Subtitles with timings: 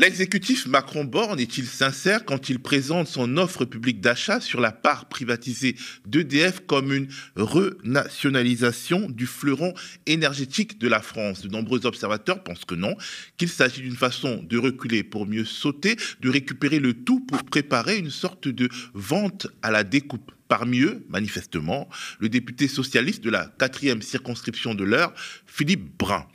[0.00, 5.76] L'exécutif Macron-Borne est-il sincère quand il présente son offre publique d'achat sur la part privatisée
[6.06, 9.74] d'EDF comme une renationalisation du fleuron
[10.06, 11.42] énergétique de la France?
[11.42, 12.96] De nombreux observateurs pensent que non,
[13.36, 17.98] qu'il s'agit d'une façon de reculer pour mieux sauter, de récupérer le tout pour préparer
[17.98, 20.32] une sorte de vente à la découpe.
[20.50, 21.88] Parmi eux, manifestement,
[22.18, 25.14] le député socialiste de la quatrième circonscription de l'heure,
[25.46, 26.26] Philippe Brun.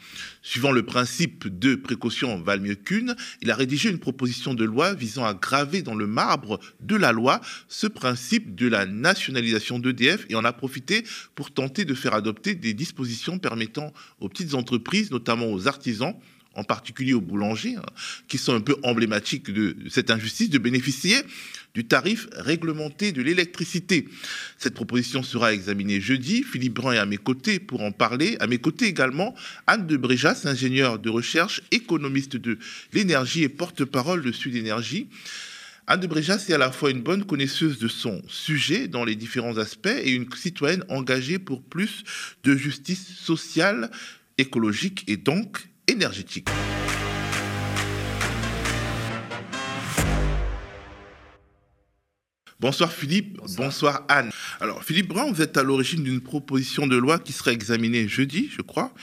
[0.41, 4.93] Suivant le principe de précaution valent mieux qu'une, il a rédigé une proposition de loi
[4.93, 10.25] visant à graver dans le marbre de la loi ce principe de la nationalisation d'EDF
[10.29, 11.03] et en a profité
[11.35, 16.15] pour tenter de faire adopter des dispositions permettant aux petites entreprises, notamment aux artisans,
[16.53, 17.83] en particulier aux boulangers, hein,
[18.29, 21.17] qui sont un peu emblématiques de cette injustice, de bénéficier
[21.75, 24.07] du tarif réglementé de l'électricité.
[24.57, 26.41] Cette proposition sera examinée jeudi.
[26.41, 28.37] Philippe Brun est à mes côtés pour en parler.
[28.39, 29.35] À mes côtés également,
[29.67, 32.57] Anne de Bréjas, ingénieure de recherche, économiste de
[32.93, 35.09] l'énergie et porte-parole de Sud Énergie.
[35.87, 39.15] Anne de Bréjas est à la fois une bonne connaisseuse de son sujet dans les
[39.15, 42.03] différents aspects et une citoyenne engagée pour plus
[42.43, 43.91] de justice sociale,
[44.37, 46.47] écologique et donc énergétique.
[52.61, 54.05] Bonsoir Philippe, bonsoir.
[54.07, 54.31] Anne.
[54.61, 58.49] Alors Philippe Brun, vous êtes à l'origine d'une proposition de loi qui sera examinée jeudi,
[58.49, 58.93] je crois,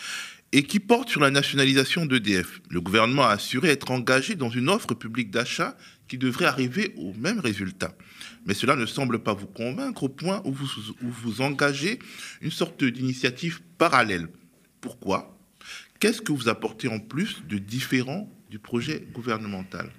[0.53, 2.63] et qui porte sur la nationalisation d'EDF.
[2.71, 5.77] Le gouvernement a assuré être engagé dans une offre publique d'achat
[6.09, 7.95] qui devrait arriver au même résultat.
[8.47, 10.69] Mais cela ne semble pas vous convaincre au point où vous
[11.03, 11.99] où vous engagez
[12.41, 14.29] une sorte d'initiative parallèle.
[14.81, 15.39] Pourquoi?
[16.01, 19.91] Qu'est-ce que vous apportez en plus de différent du projet gouvernemental?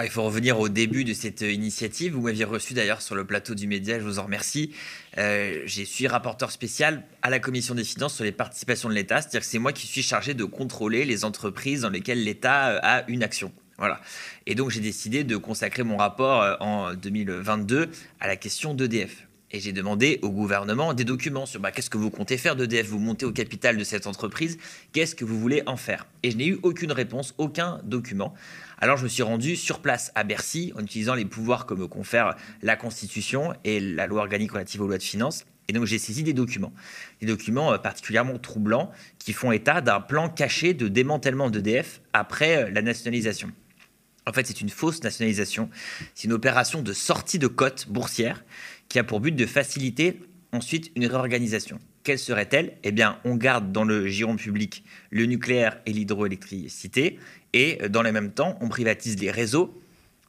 [0.00, 2.14] Ah, il faut revenir au début de cette initiative.
[2.14, 4.72] Vous m'aviez reçu d'ailleurs sur le plateau du média, je vous en remercie.
[5.18, 9.20] Euh, je suis rapporteur spécial à la commission des finances sur les participations de l'État,
[9.20, 12.78] c'est-à-dire que c'est moi qui suis chargé de contrôler les entreprises dans lesquelles l'État euh,
[12.82, 13.52] a une action.
[13.76, 14.00] Voilà.
[14.46, 17.90] Et donc j'ai décidé de consacrer mon rapport euh, en 2022
[18.20, 19.26] à la question d'EDF.
[19.52, 22.86] Et j'ai demandé au gouvernement des documents sur bah, qu'est-ce que vous comptez faire d'EDF,
[22.86, 24.58] vous montez au capital de cette entreprise,
[24.92, 26.06] qu'est-ce que vous voulez en faire?
[26.22, 28.32] Et je n'ai eu aucune réponse, aucun document.
[28.78, 31.88] Alors je me suis rendu sur place à Bercy en utilisant les pouvoirs que me
[31.88, 35.44] confère la Constitution et la loi organique relative aux lois de finances.
[35.66, 36.72] Et donc j'ai saisi des documents,
[37.20, 42.64] des documents euh, particulièrement troublants qui font état d'un plan caché de démantèlement d'EDF après
[42.64, 43.50] euh, la nationalisation.
[44.26, 45.70] En fait, c'est une fausse nationalisation.
[46.14, 48.44] C'est une opération de sortie de cote boursière
[48.90, 50.20] qui a pour but de faciliter
[50.52, 51.78] ensuite une réorganisation.
[52.02, 52.76] Quelle serait-elle?
[52.82, 57.18] Eh bien, on garde dans le giron public le nucléaire et l'hydroélectricité,
[57.52, 59.80] et euh, dans le même temps, on privatise les réseaux,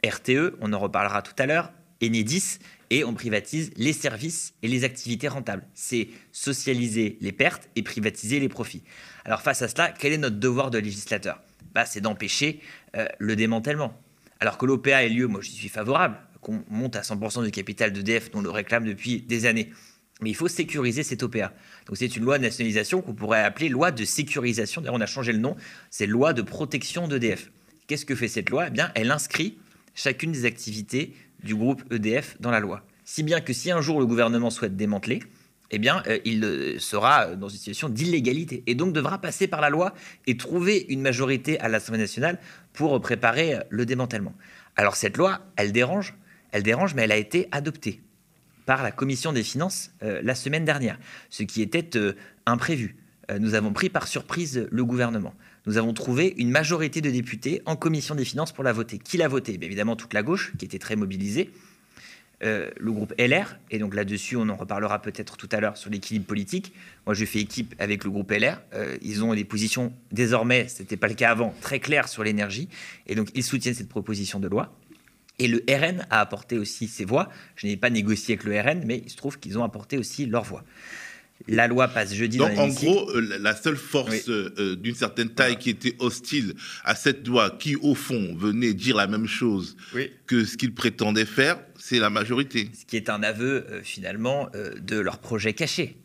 [0.06, 1.72] RTE, on en reparlera tout à l'heure,
[2.04, 5.66] Enedis, et on privatise les services et les activités rentables.
[5.74, 8.84] C'est socialiser les pertes et privatiser les profits.
[9.24, 11.42] Alors face à cela, quel est notre devoir de législateur?
[11.74, 12.60] Bah, C'est d'empêcher
[12.98, 13.98] euh, le démantèlement.
[14.40, 17.94] Alors que l'OPA ait lieu, moi je suis favorable, qu'on monte à 100% du capital
[17.94, 19.72] d'EDF, dont on le réclame depuis des années.
[20.22, 21.53] Mais il faut sécuriser cette OPA.
[21.88, 24.81] Donc c'est une loi de nationalisation qu'on pourrait appeler loi de sécurisation.
[24.81, 25.56] D'ailleurs, on a changé le nom.
[25.90, 27.51] C'est loi de protection d'EDF.
[27.88, 28.68] Qu'est-ce que fait cette loi?
[28.68, 29.57] Eh bien, elle inscrit
[29.96, 32.85] chacune des activités du groupe EDF dans la loi.
[33.03, 35.22] Si bien que si un jour le gouvernement souhaite démanteler,
[35.72, 39.62] eh bien, euh, il euh, sera dans une situation d'illégalité et donc devra passer par
[39.62, 39.94] la loi
[40.28, 42.40] et trouver une majorité à l'Assemblée nationale
[42.74, 44.35] pour préparer euh, le démantèlement.
[44.75, 46.13] Alors cette loi, elle dérange,
[46.51, 48.01] elle dérange, mais elle a été adoptée
[48.66, 50.97] par la commission des finances euh, la semaine dernière,
[51.29, 52.13] ce qui était euh,
[52.45, 52.95] imprévu.
[53.29, 55.34] Euh, nous avons pris par surprise le gouvernement.
[55.66, 58.97] Nous avons trouvé une majorité de députés en commission des finances pour la voter.
[58.97, 61.51] Qui l'a voté Évidemment toute la gauche, qui était très mobilisée.
[62.41, 66.25] le groupe LR, et donc là-dessus, on en reparlera peut-être tout à l'heure sur l'équilibre
[66.25, 66.73] politique.
[67.06, 68.59] Moi, je fais équipe avec le groupe LR.
[69.03, 72.68] ils ont des positions désormais, ce n'était pas le cas avant, très claires sur l'énergie,
[73.06, 74.73] et donc ils soutiennent cette proposition de loi.
[75.41, 77.28] Et le RN a apporté aussi ses voix.
[77.56, 80.28] Je n'ai pas négocié avec le RN, mais il se trouve qu'ils ont apporté aussi
[80.28, 80.63] leur voix.
[81.47, 85.30] La loi passe jeudi Donc, en gros, euh, la seule force euh, euh, d'une certaine
[85.30, 86.53] taille qui était hostile
[86.84, 89.75] à cette loi, qui au fond venait dire la même chose
[90.27, 92.69] que ce qu'ils prétendaient faire, c'est la majorité.
[92.80, 95.98] Ce qui est un aveu finalement de leur projet caché.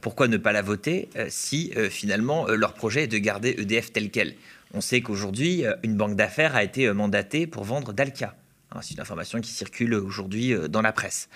[0.00, 4.34] pourquoi ne pas la voter si finalement leur projet est de garder EDF tel quel?
[4.74, 8.34] On sait qu'aujourd'hui, une banque d'affaires a été mandatée pour vendre Dalca.
[8.80, 11.28] C'est une information qui circule aujourd'hui euh, dans la presse.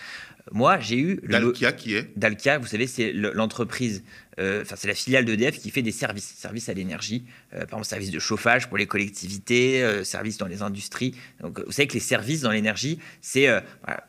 [0.52, 1.20] Moi, j'ai eu...
[1.28, 4.02] Dalkia qui est Dalkia, vous savez, c'est l'entreprise
[4.38, 7.78] euh, enfin c'est la filiale d'EDF qui fait des services, services à l'énergie, euh, par
[7.78, 11.14] exemple services de chauffage pour les collectivités, euh, services dans les industries.
[11.40, 13.46] Donc vous savez que les services dans l'énergie, c'est,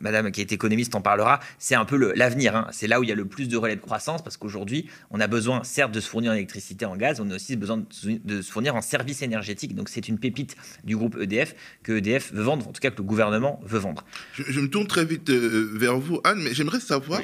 [0.00, 2.56] Madame qui est économiste en parlera, c'est un peu l'avenir.
[2.56, 2.66] Hein.
[2.72, 5.20] C'est là où il y a le plus de relais de croissance parce qu'aujourd'hui, on
[5.20, 8.42] a besoin certes de se fournir en électricité, en gaz, on a aussi besoin de
[8.42, 9.74] se fournir en services énergétiques.
[9.74, 12.98] Donc c'est une pépite du groupe EDF que EDF veut vendre, en tout cas que
[12.98, 14.04] le gouvernement veut vendre.
[14.34, 17.22] Je, me tourne très vite vers vous, Anne, mais j'aimerais savoir,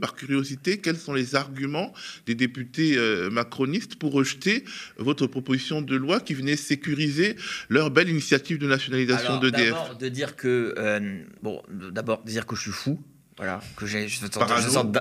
[0.00, 1.92] par curiosité, quels sont les arguments
[2.26, 4.64] des députés euh, macronistes pour rejeter
[4.96, 7.36] votre proposition de loi qui venait sécuriser
[7.68, 9.70] leur belle initiative de nationalisation d'EDF.
[9.70, 13.00] D'abord, de dire que euh, bon, d'abord dire que je suis fou.
[13.38, 14.20] Voilà, que j'ai je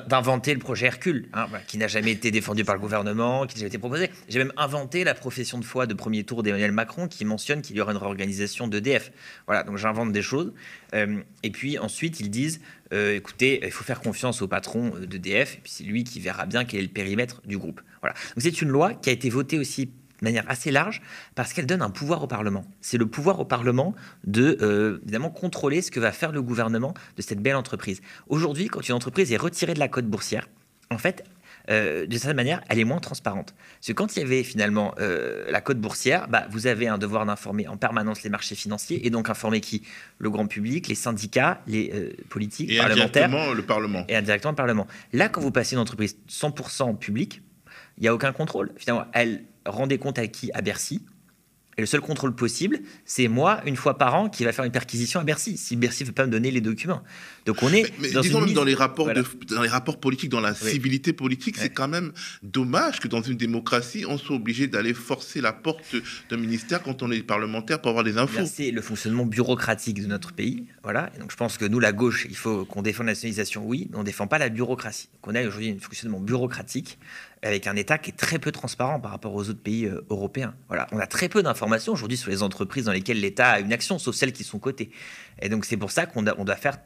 [0.08, 3.60] d'inventer le projet Hercule, hein, qui n'a jamais été défendu par le gouvernement, qui n'a
[3.60, 4.10] jamais été proposé.
[4.30, 7.76] J'ai même inventé la profession de foi de premier tour d'Emmanuel Macron, qui mentionne qu'il
[7.76, 9.12] y aura une réorganisation d'EDF.
[9.48, 10.54] Voilà, donc j'invente des choses.
[10.96, 12.62] Euh, et puis ensuite, ils disent
[12.94, 16.46] euh, écoutez, il faut faire confiance au patron d'EDF, et puis c'est lui qui verra
[16.46, 17.82] bien quel est le périmètre du groupe.
[18.02, 18.16] Voilà.
[18.36, 19.88] Donc c'est une loi qui a été votée aussi
[20.22, 21.02] de manière assez large
[21.36, 22.66] parce qu'elle donne un pouvoir au Parlement.
[22.80, 26.94] C'est le pouvoir au Parlement de, euh, évidemment, contrôler ce que va faire le gouvernement
[27.18, 28.02] de cette belle entreprise.
[28.28, 30.48] Aujourd'hui, quand une entreprise est retirée de la cote boursière,
[30.90, 31.24] en fait,
[31.70, 33.54] euh, de certaine manière, elle est moins transparente.
[33.80, 36.98] Parce que quand il y avait finalement euh, la cote boursière, bah, vous avez un
[36.98, 39.84] devoir d'informer en permanence les marchés financiers et donc informer qui?
[40.18, 43.54] Le grand public, les syndicats, les politiques, et parlementaires.
[43.54, 44.06] le Parlement.
[44.08, 44.88] Et indirectement le Parlement.
[45.14, 47.42] Là, quand vous passez une entreprise 100% publique,
[47.98, 48.72] il n'y a aucun contrôle.
[48.78, 50.52] Finalement, elle rendez compte à qui?
[50.54, 51.04] À Bercy.
[51.78, 54.72] Et le seul contrôle possible, c'est moi, une fois par an, qui va faire une
[54.72, 57.02] perquisition à Bercy, si Bercy ne veut pas me donner les documents.
[57.46, 59.10] Donc on est mais, dans disons même dans les rapports
[59.50, 62.12] dans les rapports politiques, dans la civilité politique, c'est quand même
[62.44, 65.96] dommage que dans une démocratie, on soit obligé d'aller forcer la porte
[66.30, 68.46] d'un ministère quand on est parlementaire pour avoir des infos.
[68.46, 71.10] C'est le fonctionnement bureaucratique de notre pays, voilà.
[71.16, 73.88] Et donc je pense que nous, la gauche, il faut qu'on défende la nationalisation, oui,
[73.92, 75.10] mais on défend pas la bureaucratie.
[75.14, 77.00] Donc on a aujourd'hui un fonctionnement bureaucratique
[77.44, 80.54] avec un État qui est très peu transparent par rapport aux autres pays euh, européens.
[80.68, 83.74] Voilà, on a très peu d'informations aujourd'hui sur les entreprises dans lesquelles l'État a une
[83.74, 84.92] action, sauf celles qui sont cotées.
[85.42, 86.78] Et donc c'est pour ça qu'on on doit faire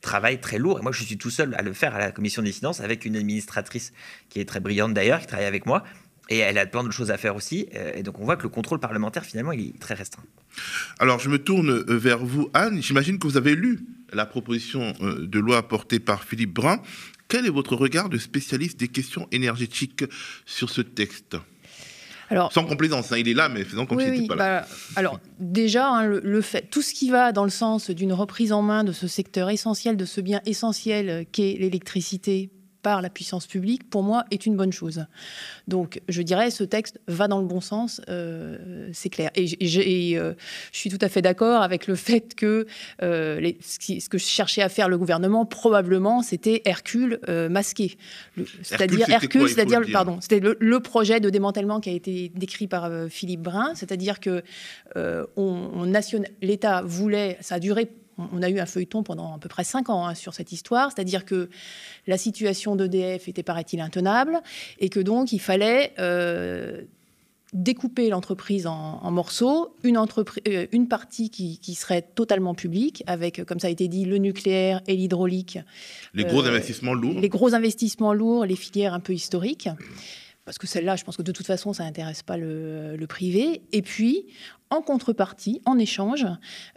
[0.00, 0.78] travail très lourd.
[0.78, 3.04] Et moi, je suis tout seul à le faire à la commission des finances avec
[3.04, 3.92] une administratrice
[4.28, 5.84] qui est très brillante d'ailleurs, qui travaille avec moi.
[6.28, 7.68] Et elle a plein de choses à faire aussi.
[7.74, 10.24] Euh, et donc, on voit que le contrôle parlementaire, finalement, il est très restreint.
[10.98, 12.82] Alors, je me tourne euh, vers vous, Anne.
[12.82, 16.80] J'imagine que vous avez lu la proposition de loi portée par Philippe Brun.
[17.28, 20.04] Quel est votre regard de spécialiste des questions énergétiques
[20.44, 21.36] sur ce texte?
[22.28, 24.60] Alors, Sans complaisance, hein, il est là, mais faisons comme s'il pas là.
[24.60, 28.52] Bah, alors, déjà, hein, le, fait, tout ce qui va dans le sens d'une reprise
[28.52, 32.50] en main de ce secteur essentiel, de ce bien essentiel qu'est l'électricité
[32.82, 35.06] par la puissance publique, pour moi, est une bonne chose.
[35.68, 39.30] Donc, je dirais, ce texte va dans le bon sens, euh, c'est clair.
[39.34, 40.34] Et, euh,
[40.72, 42.66] je suis tout à fait d'accord avec le fait que
[43.02, 47.20] euh, ce, que cherchait à faire le gouvernement, probablement, c'était Hercule
[47.50, 47.96] masqué.
[48.62, 53.42] C'est-à-dire Hercule, c'est-à-dire, pardon, c'était le, projet de démantèlement qui a été décrit par Philippe
[53.42, 54.42] Brun, c'est-à-dire que
[54.94, 55.92] on,
[56.40, 57.88] l'État voulait, ça a duré
[58.18, 60.90] on a eu un feuilleton pendant à peu près cinq ans hein, sur cette histoire,
[60.92, 61.48] c'est-à-dire que
[62.06, 64.40] la situation d'EDF était, paraît-il, intenable,
[64.78, 66.82] et que donc il fallait euh,
[67.52, 73.68] découper l'entreprise en, morceaux, une, euh, une partie qui, serait totalement publique, avec, comme ça
[73.68, 75.58] a été dit, le nucléaire et l'hydraulique.
[76.14, 77.20] Les gros euh, investissements lourds.
[77.20, 79.68] Les gros investissements lourds, les filières un peu historiques
[80.46, 83.62] parce que celle-là, je pense que de toute façon, ça n'intéresse pas le, privé.
[83.72, 84.26] Et puis,
[84.70, 86.24] en contrepartie, en échange,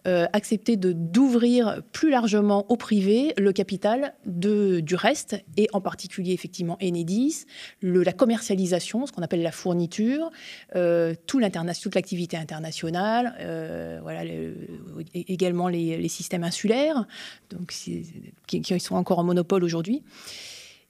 [0.07, 6.77] euh, accepter d'ouvrir plus largement au privé le capital du reste, et en particulier effectivement
[6.81, 7.45] Enedis,
[7.81, 10.31] la commercialisation, ce qu'on appelle la fourniture,
[10.75, 14.24] euh, tout toute l'activité internationale, euh, voilà,
[15.13, 17.06] également les, systèmes insulaires,
[17.52, 17.71] donc,
[18.47, 20.04] qui, qui sont encore en monopole aujourd'hui.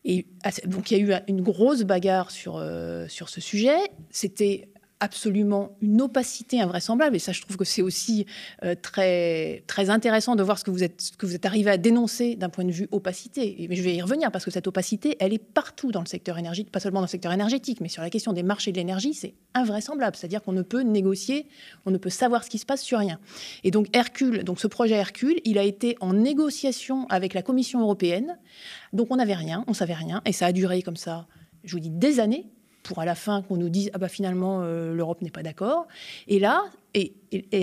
[0.06, 0.27] Et
[0.65, 3.77] donc il y a eu une grosse bagarre sur, euh, sur ce sujet.
[4.10, 7.15] C'était absolument une opacité invraisemblable.
[7.15, 8.25] Et ça, je trouve que c'est aussi
[8.63, 11.72] euh, très, très intéressant de voir ce que vous êtes, ce que vous êtes arrivé
[11.72, 13.63] à dénoncer d'un point de vue opacité.
[13.63, 16.38] Et je vais y revenir parce que cette opacité, elle est partout dans le secteur
[16.38, 19.13] énergétique, pas seulement dans le secteur énergétique, mais sur la question des marchés de l'énergie,
[19.13, 20.15] c'est invraisemblable.
[20.15, 21.48] C'est-à-dire qu'on ne peut négocier,
[21.86, 23.20] on ne peut savoir ce qui se passe sur rien.
[23.63, 27.79] Et donc Hercule, donc ce projet Hercule, il a été en négociation avec la Commission
[27.82, 28.38] européenne.
[28.94, 31.27] Donc on n'avait rien, on savait rien, et ça a duré comme ça,
[31.63, 32.50] je vous dis, des années
[32.89, 35.88] pour à la fin qu'on nous dise ah bah finalement euh, l'Europe n'est pas d'accord.
[36.27, 36.63] Et là,
[36.96, 37.13] et,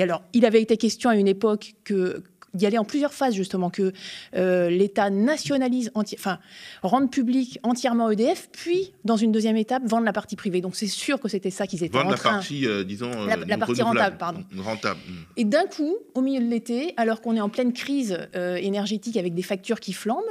[0.00, 2.23] alors il avait été question à une époque que
[2.54, 3.92] d'y aller en plusieurs phases justement, que
[4.37, 6.38] euh, l'État nationalise, enfin
[6.85, 10.61] rende public entièrement EDF, puis dans une deuxième étape vendre la partie privée.
[10.61, 12.30] Donc c'est sûr que c'était ça qu'ils étaient vendre en train.
[12.30, 14.45] la partie, euh, disons, la, partie rentable, pardon.
[14.56, 15.00] Rentable.
[15.09, 15.25] Hmm.
[15.37, 19.35] Et d'un coup, au milieu de l'été, alors qu'on est en pleine crise énergétique avec
[19.35, 20.23] des factures qui flambent,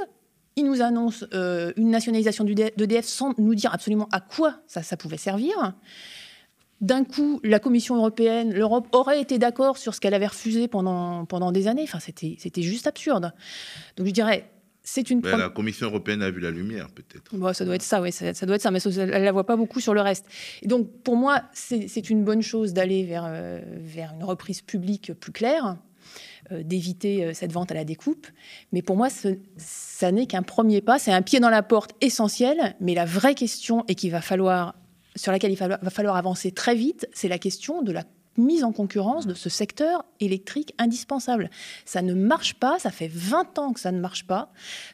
[0.56, 4.96] il nous annonce euh, une nationalisation d'EDF sans nous dire absolument à quoi ça, ça
[4.96, 5.74] pouvait servir.
[6.80, 11.24] D'un coup, la Commission européenne, l'Europe aurait été d'accord sur ce qu'elle avait refusé pendant,
[11.24, 11.84] pendant des années.
[11.84, 13.32] Enfin, c'était juste absurde.
[13.96, 14.50] Donc je dirais,
[14.82, 15.20] c'est une.
[15.20, 17.34] la Commission européenne a vu la lumière, peut-être.
[17.34, 19.46] Bon, ça doit être ça, oui, ça, doit être ça, mais elle ne la voit
[19.46, 20.26] pas beaucoup sur le reste.
[20.62, 25.12] Et donc, pour moi, c'est une bonne chose d'aller vers, euh, vers une reprise publique
[25.14, 25.76] plus claire,
[26.50, 28.26] d'éviter euh, cette vente à la découpe.
[28.72, 31.92] Mais pour moi, ce, ça n'est qu'un premier pas, c'est un pied dans la porte
[32.00, 34.74] essentiel, mais la vraie question, et qu'il va falloir,
[35.14, 38.04] sur laquelle il va falloir avancer très vite, c'est la question de la
[38.38, 41.50] mise en concurrence de ce secteur électrique indispensable.
[41.84, 44.50] Ça ne marche pas, ça fait 20 ans que ça ne marche pas,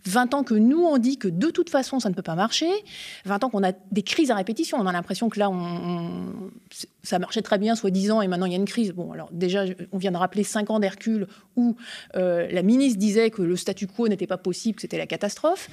[0.06, 2.70] 20 ans que nous on dit que de toute façon ça ne peut pas marcher,
[3.24, 6.50] 20 ans qu'on a des crises à répétition, on a l'impression que là on,
[7.02, 8.92] ça marchait très bien soi-disant et maintenant il y a une crise.
[8.92, 11.76] Bon alors déjà on vient de rappeler 5 ans d'Hercule où
[12.16, 15.68] euh, la ministre disait que le statu quo n'était pas possible, que c'était la catastrophe.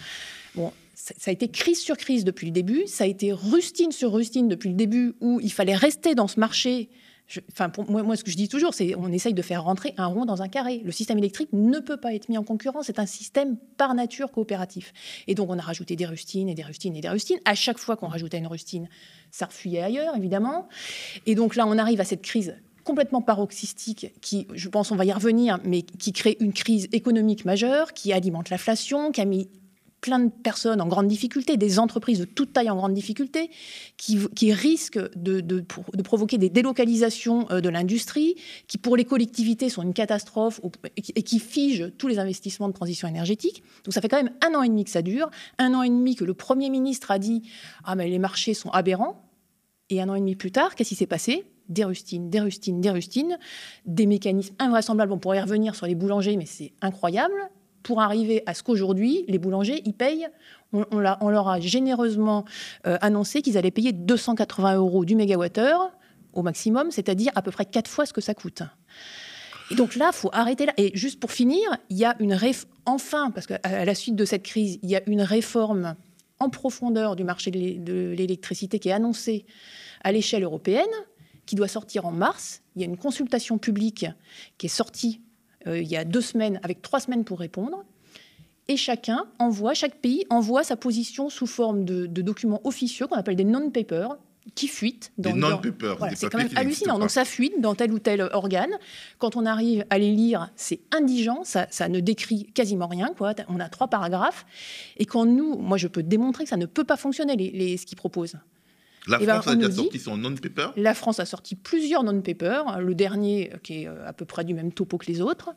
[0.55, 4.11] Bon, ça a été crise sur crise depuis le début, ça a été rustine sur
[4.11, 6.89] rustine depuis le début où il fallait rester dans ce marché
[7.51, 10.25] enfin, moi, ce que je dis toujours, c'est on essaye de faire rentrer un rond
[10.25, 10.81] dans un carré.
[10.83, 12.85] Le système électrique ne peut pas être mis en concurrence.
[12.87, 14.93] C'est un système par nature coopératif.
[15.27, 17.39] Et donc, on a rajouté des rustines et des rustines et des rustines.
[17.45, 18.89] À chaque fois qu'on rajoutait une rustine,
[19.31, 20.67] ça refuyait ailleurs, évidemment.
[21.25, 25.05] Et donc là, on arrive à cette crise complètement paroxystique qui, je pense, on va
[25.05, 29.47] y revenir, mais qui crée une crise économique majeure, qui alimente l'inflation, qui a mis
[30.01, 33.49] plein de personnes en grande difficulté, des entreprises de toute taille en grande difficulté,
[33.97, 38.35] qui, risquent de, provoquer des délocalisations euh, de l'industrie,
[38.67, 40.61] qui pour les collectivités sont une catastrophe
[40.95, 43.63] et qui figent tous les investissements de transition énergétique.
[43.83, 45.89] Donc ça fait quand même un an et demi que ça dure, un an et
[45.89, 47.43] demi que le Premier ministre a dit
[47.83, 49.25] «Ah mais les marchés sont aberrants»,
[49.89, 51.45] et un an et demi plus tard, qu'est-ce qui s'est passé?
[51.67, 53.37] Des rustines, des rustines, des rustines,
[53.85, 55.11] des mécanismes invraisemblables.
[55.11, 57.49] On pourrait y revenir sur les boulangers, mais c'est incroyable
[57.83, 60.27] pour arriver à ce qu'aujourd'hui, les boulangers, ils payent.
[60.71, 62.45] On, leur a généreusement
[62.85, 65.91] euh, annoncé qu'ils allaient payer 280 euros du mégawattheure
[66.33, 68.61] au maximum, c'est-à-dire à peu près quatre fois ce que ça coûte.
[69.71, 70.73] Et donc là, il faut arrêter là.
[70.77, 72.37] Et juste pour finir, il y a une
[72.85, 75.95] enfin, parce qu'à la suite de cette crise, il y a une réforme
[76.39, 79.45] en profondeur du marché de l'électricité qui est annoncée
[80.03, 80.85] à l'échelle européenne,
[81.45, 82.61] qui doit sortir en mars.
[82.75, 84.05] Il y a une consultation publique
[84.57, 85.21] qui est sortie
[85.77, 87.83] il y a deux semaines, avec trois semaines pour répondre.
[88.69, 93.35] Et chacun envoie, chaque pays envoie sa position sous forme de, documents officieux qu'on appelle
[93.35, 94.15] des non-papers,
[94.53, 95.11] qui fuitent.
[95.17, 95.97] Dans des non-papers.
[96.15, 96.99] c'est quand même hallucinant.
[96.99, 98.71] Donc ça fuite dans tel ou tel organe.
[99.17, 103.11] Quand on arrive à les lire, c'est indigent, ça, ne décrit quasiment rien.
[103.17, 103.33] Quoi.
[103.47, 104.45] On a trois paragraphes.
[104.97, 107.87] Et quand nous, moi je peux démontrer que ça ne peut pas fonctionner, les, ce
[107.87, 108.37] qu'ils proposent.
[109.07, 112.79] La eh ben, France a déjà sorti son non-paper La France a sorti plusieurs non-papers,
[112.79, 115.51] le dernier qui est à peu près du même topo que les autres.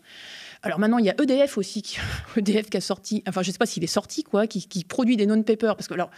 [0.65, 1.99] Alors maintenant, il y a EDF aussi, qui,
[2.37, 5.17] EDF qui a sorti, enfin je ne sais pas s'il est sorti, quoi, qui, produit
[5.17, 6.11] des non-papers, parce que alors,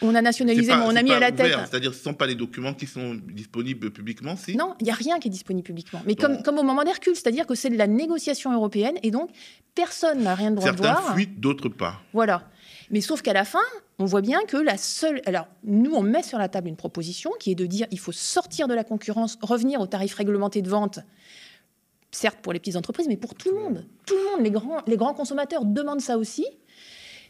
[0.00, 1.54] on a nationalisé, mais on a mis à la tête...
[1.70, 4.56] C'est-à-dire ce ne sont pas les documents qui sont disponibles publiquement, si?
[4.56, 6.02] Non, il n'y a rien qui est disponible publiquement.
[6.06, 9.30] Mais comme, comme au moment d'Hercule, c'est-à-dire que c'est de la négociation européenne, et donc
[9.74, 10.98] personne n'a rien de droit de voir.
[10.98, 12.00] Certains fuitent, d'autres pas.
[12.12, 12.48] Voilà.
[12.92, 13.58] Mais sauf qu'à la fin,
[13.98, 15.22] on voit bien que la seule.
[15.26, 18.12] Alors, nous, on met sur la table une proposition qui est de dire il faut
[18.12, 21.00] sortir de la concurrence, revenir aux tarifs réglementés de vente.
[22.10, 23.86] Certes pour les petites entreprises, mais pour tout le monde.
[24.06, 26.46] Tout le monde, les grands, les grands consommateurs demandent ça aussi.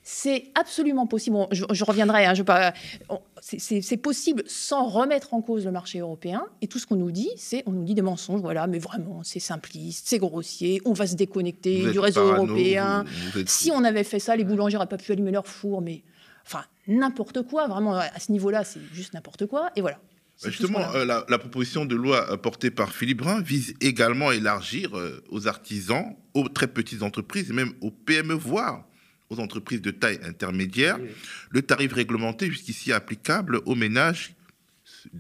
[0.03, 1.47] C'est absolument possible.
[1.53, 2.27] je, reviendrai.
[2.27, 2.35] Hein,
[3.41, 6.45] c'est possible sans remettre en cause le marché européen.
[6.61, 8.41] Et tout ce qu'on nous dit, c'est on nous dit des mensonges.
[8.41, 10.83] Voilà, mais vraiment, c'est simpliste, c'est grossier.
[10.85, 13.05] On va se déconnecter du réseau européen.
[13.47, 15.83] Si on avait fait ça, les boulangers n'auraient pas pu allumer leur four.
[15.83, 16.03] Mais
[16.45, 17.69] enfin, n'importe quoi.
[17.69, 19.71] Vraiment, à ce niveau-là, c'est juste n'importe quoi.
[19.77, 19.99] Et voilà.
[20.45, 24.97] Justement, euh, la, proposition de loi euh, portée par Philippe Brun vise également à élargir
[24.97, 28.85] euh, aux artisans, aux très petites entreprises et même aux PME, voire
[29.33, 30.99] aux entreprises de taille intermédiaire,
[31.51, 34.35] le tarif réglementé jusqu'ici applicable aux ménages,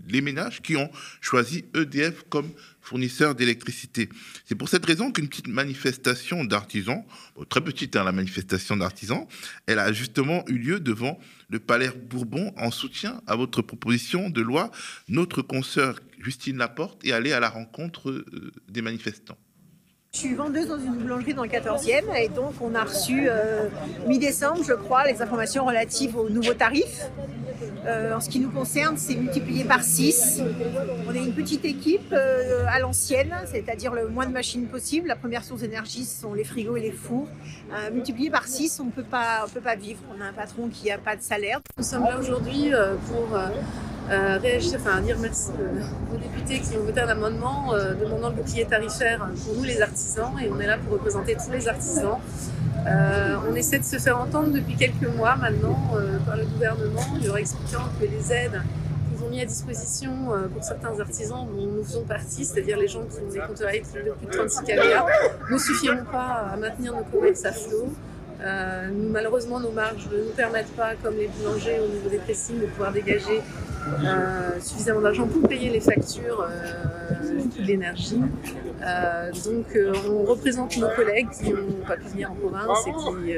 [0.08, 0.90] les ménages qui ont
[1.20, 2.50] choisi EDF comme
[2.80, 4.08] fournisseur d'électricité.
[4.44, 7.04] C'est pour cette raison qu'une petite manifestation d'artisans,
[7.48, 9.26] très petite hein, la manifestation d'artisans,
[9.66, 14.40] elle a justement eu lieu devant le Palais Bourbon en soutien à votre proposition de
[14.40, 14.70] loi.
[15.08, 19.38] Notre consoeur Justine Laporte est allée à la rencontre euh, des manifestants.
[20.14, 23.70] Je suis vendeuse dans une boulangerie dans le 14e et donc on a reçu euh,
[24.06, 27.10] mi-décembre, je crois, les informations relatives aux nouveaux tarifs.
[27.86, 30.42] Euh, en ce qui nous concerne, c'est multiplié par 6.
[31.08, 35.08] On est une petite équipe euh, à l'ancienne, c'est-à-dire le moins de machines possible.
[35.08, 37.28] La première source d'énergie, ce sont les frigos et les fours.
[37.90, 40.00] multiplié par 6, on ne peut pas vivre.
[40.14, 41.60] On a un patron qui n'a pas de salaire.
[41.78, 42.70] Nous sommes là aujourd'hui
[43.08, 43.38] pour
[44.12, 45.50] euh, réagir, enfin dire merci
[46.12, 50.32] aux députés qui ont voté un amendement demandant le bouclier tarifaire pour nous les artisans
[50.42, 52.18] et on est là pour représenter tous les artisans.
[52.86, 55.78] on essaie de se faire entendre depuis quelques mois maintenant
[56.26, 58.60] par le gouvernement, leur expliquant que les aides
[59.14, 60.10] qu'ils ont mis à disposition
[60.52, 64.04] pour certains artisans dont nous faisons partie, c'est-à-dire les gens qui ont des compteurs électriques
[64.04, 65.06] de plus de 36 kVA,
[65.50, 67.92] ne suffiront pas à maintenir nos commerces à flot.
[68.44, 72.60] Euh, malheureusement, nos marges ne nous permettent pas, comme les boulangers au niveau des pressings,
[72.60, 73.40] de pouvoir dégager
[74.04, 78.20] euh, suffisamment d'argent pour payer les factures euh, de l'énergie.
[79.44, 83.34] donc, on représente nos collègues qui n'ont pas pu venir en province et qui,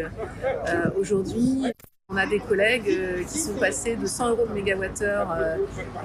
[0.99, 1.73] aujourd'hui,
[2.15, 5.57] on a des collègues euh, qui sont passés de 100 euros de mégawattheure euh,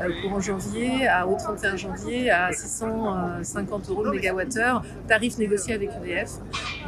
[0.01, 5.89] euh, courant janvier à, au 31 janvier à 650 euros de mégawattheure, tarif négocié avec
[6.01, 6.31] EDF.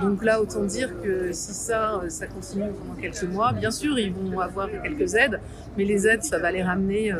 [0.02, 4.14] Donc là, autant dire que si ça, ça continue pendant quelques mois, bien sûr, ils
[4.14, 5.40] vont avoir quelques aides,
[5.78, 7.14] mais les aides, ça va les ramener,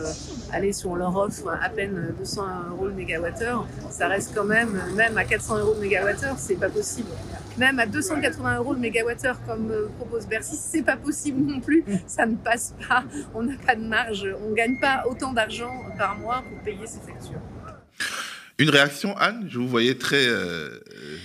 [0.54, 3.68] aller sur leur offre à peine 200 euros le mégawattheure.
[3.90, 7.10] Ça reste quand même, même à 400 euros le mégawattheure, c'est pas possible.
[7.58, 12.26] Même à 280 euros le mégawattheure, comme propose Bercy, c'est pas possible non plus ça
[12.26, 13.04] ne passe pas,
[13.34, 16.88] on n'a pas de marge, on ne gagne pas autant d'argent par mois pour payer
[16.88, 17.42] ses factures.
[18.62, 19.48] Une réaction, Anne?
[19.50, 20.70] Je vous voyais très euh,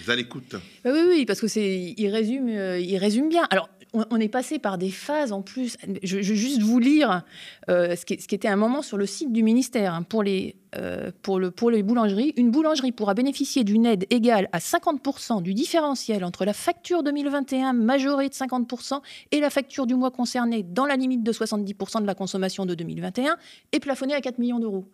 [0.09, 0.56] à l'écoute.
[0.85, 3.47] Bah oui, oui, parce que c'est, il résume, euh, il résume bien.
[3.50, 3.68] Alors,
[4.11, 5.76] on, est passé par des phases en plus.
[6.03, 7.23] Je, vais juste vous lire
[7.69, 11.11] euh, ce, qui, était un moment sur le site du ministère hein, pour, les, euh,
[11.23, 12.35] pour, le, pour les boulangeries.
[12.37, 17.73] Une boulangerie pourra bénéficier d'une aide égale à 50% du différentiel entre la facture 2021
[17.73, 19.00] majorée de 50%
[19.33, 22.75] et la facture du mois concerné dans la limite de 70% de la consommation de
[22.75, 23.37] 2021
[23.73, 24.87] et plafonnée à 4 millions d'euros.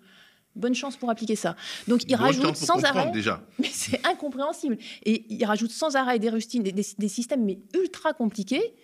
[0.55, 1.57] Bonne chance pour appliquer ça.
[1.89, 3.43] Donc il rajoute sans arrêt, déjà.
[3.59, 4.77] mais c'est incompréhensible.
[5.05, 8.75] Et il rajoute sans arrêt des rustines, des, des, systèmes mais ultra compliqués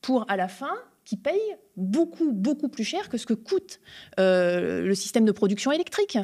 [0.00, 0.72] pour à la fin
[1.04, 3.80] qui payent beaucoup beaucoup plus cher que ce que coûte
[4.18, 6.18] euh, le système de production électrique.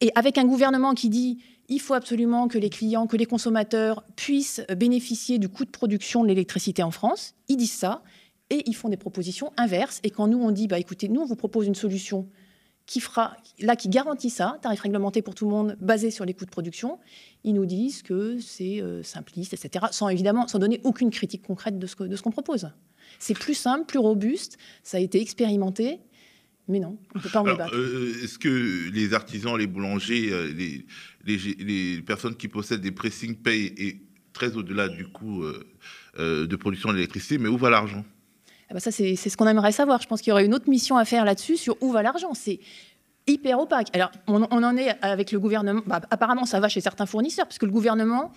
[0.00, 4.02] Et avec un gouvernement qui dit il faut absolument que les clients, que les consommateurs
[4.16, 8.02] puissent bénéficier du coût de production de l'électricité en France, ils disent ça
[8.50, 10.00] et ils font des propositions inverses.
[10.02, 12.28] Et quand nous on dit bah écoutez, nous on vous propose une solution
[12.88, 16.32] qui fera, là, qui garantit ça, tarif réglementé pour tout le monde, basé sur les
[16.32, 16.98] coûts de production,
[17.44, 21.78] ils nous disent que c'est euh, simpliste, etc., sans évidemment, sans donner aucune critique concrète
[21.78, 22.70] de ce, de ce qu'on propose.
[23.18, 26.00] C'est plus simple, plus robuste, ça a été expérimenté,
[26.66, 27.74] mais non, on ne peut pas en débattre.
[27.74, 30.86] Euh, est-ce que les artisans, les boulangers, euh, les,
[31.58, 34.00] les, personnes qui possèdent des pressings payent et
[34.32, 35.44] très au-delà du coût
[36.16, 38.02] de production de l'électricité, mais où va l'argent?
[38.70, 40.02] Ah bah ça, c'est ce qu'on aimerait savoir.
[40.02, 42.34] Je pense qu'il y aurait une autre mission à faire là-dessus sur où va l'argent.
[42.34, 42.60] C'est
[43.26, 43.88] hyper opaque.
[43.94, 45.82] Alors, on, en est avec le gouvernement.
[45.86, 48.32] Bah, apparemment, ça va chez certains fournisseurs, parce que le gouvernement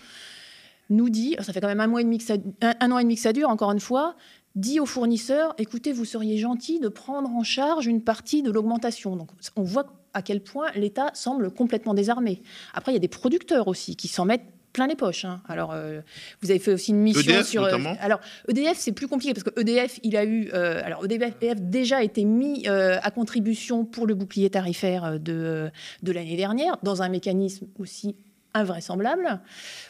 [0.89, 3.15] nous dit, ça fait quand même un, mois et demi ça, un, an et demi
[3.15, 4.15] que ça dure, encore une fois,
[4.55, 9.15] dit aux fournisseurs, écoutez, vous seriez gentil de prendre en charge une partie de l'augmentation.
[9.15, 12.41] Donc, on voit à quel point l'État semble complètement désarmé.
[12.73, 15.25] Après, il y a des producteurs aussi qui s'en mettent plein les poches.
[15.25, 15.41] Hein.
[15.47, 16.01] Alors, euh,
[16.41, 17.63] vous avez fait aussi une mission EDF, sur.
[17.63, 20.49] Euh, alors, EDF, c'est plus compliqué parce que EDF, il a eu.
[20.53, 25.69] Euh, alors, EDF déjà été mis à contribution pour le bouclier tarifaire de,
[26.03, 28.15] de l'année dernière, dans un mécanisme aussi
[28.53, 29.39] invraisemblable.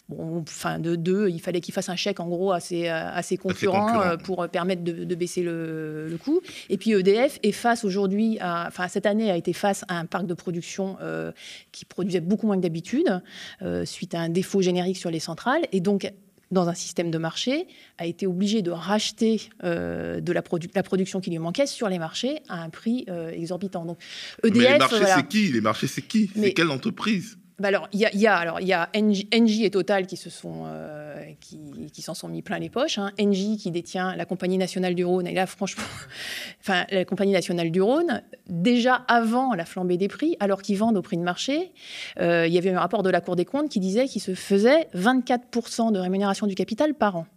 [0.10, 3.22] Bon, enfin, de deux, il fallait qu'il fasse un chèque en gros à ses, à
[3.22, 6.42] ses concurrents, euh, pour permettre de, baisser le, le, coût.
[6.70, 10.26] Et puis EDF est face aujourd'hui, enfin cette année a été face à un parc
[10.26, 11.32] de production euh,
[11.72, 13.22] qui produisait beaucoup moins que d'habitude
[13.62, 15.64] euh, suite à un défaut générique sur les centrales.
[15.72, 16.12] Et donc
[16.52, 17.66] dans un système de marché,
[17.98, 20.44] a été obligé de racheter de la,
[20.76, 23.86] la, production qui lui manquait sur les marchés à un prix exorbitant.
[23.86, 24.00] Donc,
[24.44, 25.48] EDF, Mais les marchés, c'est qui?
[25.48, 26.30] Les marchés, c'est qui?
[26.36, 27.38] C'est quelle entreprise?
[27.62, 32.02] Bah alors, il y a, il y a et Total qui se sont, euh, qui,
[32.02, 32.98] s'en sont mis plein les poches.
[32.98, 33.12] Hein.
[33.16, 35.28] Qui détient la compagnie nationale du Rhône.
[35.28, 35.84] Et là, franchement,
[36.62, 40.98] enfin, la compagnie nationale du Rhône, déjà avant la flambée des prix, alors qu'ils vendent
[40.98, 41.72] au prix de marché,
[42.20, 44.34] euh, il y avait un rapport de la Cour des comptes qui disait qu'il se
[44.34, 47.28] faisait 24% de rémunération du capital par an.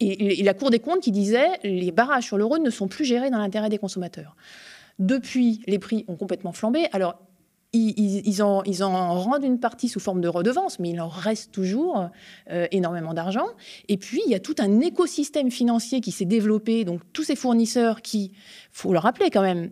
[0.00, 2.88] Et, et la Cour des comptes qui disait les barrages sur le Rhône ne sont
[2.88, 4.34] plus gérés dans l'intérêt des consommateurs.
[4.98, 6.86] Depuis, les prix ont complètement flambé.
[6.92, 7.20] Alors,
[7.74, 8.62] ils, en,
[9.20, 12.08] rendent une partie sous forme de redevance, mais il en reste toujours
[12.50, 13.46] euh, énormément d'argent.
[13.88, 16.84] Et puis, il y a tout un écosystème financier qui s'est développé.
[16.84, 18.32] Donc, tous ces fournisseurs qui,
[18.70, 19.70] faut le rappeler quand même,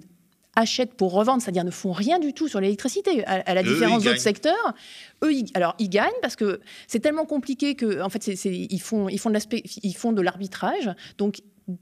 [0.54, 4.20] achètent pour revendre, c'est-à-dire ne font rien du tout sur l'électricité, à, la différence d'autres
[4.20, 4.74] secteurs.
[5.24, 9.08] Eux, ils, alors ils gagnent parce que c'est tellement compliqué que, en fait, ils font,
[9.08, 10.90] ils font de l'aspect, ils font de l'arbitrage.
[11.16, 11.40] Donc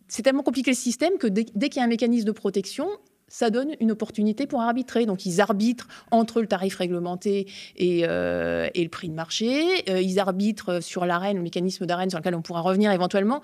[0.08, 2.88] c'est tellement compliqué le système que dès qu'il y a un mécanisme de protection,
[3.30, 5.06] ça donne une opportunité pour arbitrer.
[5.06, 9.64] Donc ils arbitrent entre le tarif réglementé et, euh, le prix de marché.
[9.88, 13.40] Euh, ils arbitrent sur l'arène, le mécanisme d'arène sur lequel on pourra revenir éventuellement.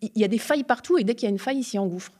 [0.00, 1.78] Il y a des failles partout et dès qu'il y a une faille, il s'y
[1.78, 2.12] engouffre.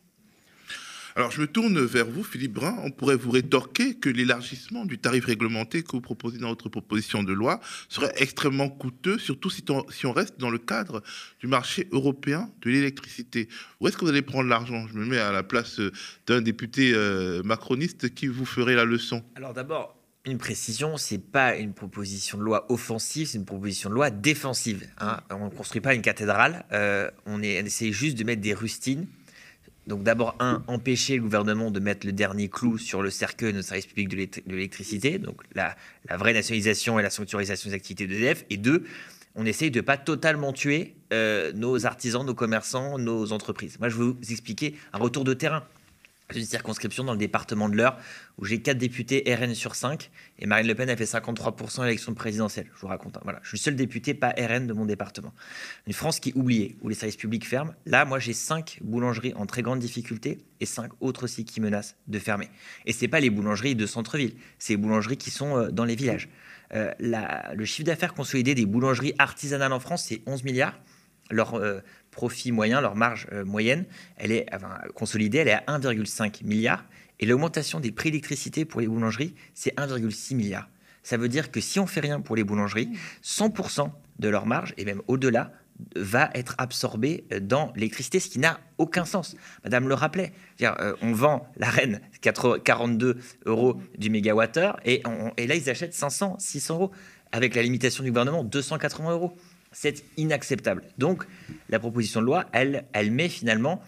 [1.16, 2.76] Alors, je me tourne vers vous, Philippe Brun.
[2.84, 7.22] On pourrait vous rétorquer que l'élargissement du tarif réglementé que vous proposez dans votre proposition
[7.22, 11.02] de loi serait extrêmement coûteux, surtout si on, reste dans le cadre
[11.40, 13.48] du marché européen de l'électricité.
[13.80, 14.86] Où est-ce que vous allez prendre l'argent?
[14.88, 15.92] Je me mets à la place euh,
[16.26, 19.22] d'un député euh, macroniste qui vous ferait la leçon.
[19.34, 19.96] Alors d'abord,
[20.26, 24.86] une précision, c'est pas une proposition de loi offensive, c'est une proposition de loi défensive.
[24.98, 25.20] Hein.
[25.30, 28.52] On ne construit pas une cathédrale, euh, on, est, on essaie juste de mettre des
[28.52, 29.06] rustines
[29.90, 33.56] donc d'abord, un, empêcher le gouvernement de mettre le dernier clou sur le cercueil de
[33.58, 35.76] nos services publics de l'électricité, donc la,
[36.16, 38.44] vraie nationalisation et la sanctuarisation des activités d'EDF.
[38.50, 38.84] Et deux,
[39.34, 43.80] on essaye de ne pas totalement tuer euh, nos artisans, nos commerçants, nos entreprises.
[43.80, 45.64] Moi, je vais vous expliquer un retour de terrain
[46.38, 47.98] une circonscription dans le département de l'Eure
[48.38, 51.84] où j'ai 4 députés RN sur 5 et Marine Le Pen a fait 53% à
[51.84, 52.66] l'élection présidentielle.
[52.74, 53.16] Je vous raconte.
[53.16, 53.20] Hein.
[53.24, 55.32] Voilà, je suis le seul député pas RN de mon département.
[55.86, 57.72] Une France qui est oubliée, où les services publics ferment.
[57.86, 61.96] Là, moi, j'ai 5 boulangeries en très grande difficulté et 5 autres aussi qui menacent
[62.08, 62.48] de fermer.
[62.86, 65.96] Et c'est pas les boulangeries de centre-ville, c'est les boulangeries qui sont euh, dans les
[65.96, 66.28] villages.
[66.72, 70.78] Euh, le chiffre d'affaires consolidé des boulangeries artisanales en France, c'est 11 milliards.
[71.30, 73.84] Leur euh, profit moyen, leur marge euh, moyenne,
[74.16, 74.46] elle est
[74.94, 76.84] consolidée, elle est à 1,5 milliard.
[77.18, 80.68] Et l'augmentation des prix d'électricité pour les boulangeries, c'est 1,6 milliard.
[81.02, 82.90] Ça veut dire que si on fait rien pour les boulangeries,
[83.22, 85.52] 100% de leur marge, et même au-delà,
[85.96, 89.36] va être absorbé euh, dans l'électricité, ce qui n'a aucun sens.
[89.64, 90.32] Madame le rappelait,
[91.02, 95.02] on vend la reine 42 euros du mégawattheure et,
[95.36, 96.90] et là ils achètent 500, 600 euros
[97.32, 99.36] avec la limitation du gouvernement 280 euros.
[99.72, 100.82] C'est inacceptable.
[100.98, 101.24] Donc,
[101.68, 103.82] la proposition de loi, elle, elle met finalement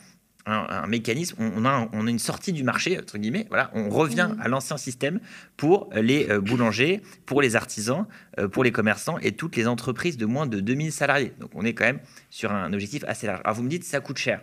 [0.47, 4.31] un, mécanisme, on, a, on, a, une sortie du marché, entre guillemets, voilà, on revient
[4.41, 5.21] à l'ancien système
[5.57, 8.07] pour les euh, boulangers, pour les artisans,
[8.39, 11.33] euh, pour les commerçants et toutes les entreprises de moins de 2000 salariés.
[11.39, 13.41] Donc on est quand même sur un objectif assez large.
[13.45, 14.41] Alors vous me dites, ça coûte cher.